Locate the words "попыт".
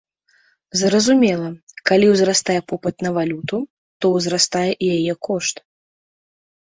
2.73-2.95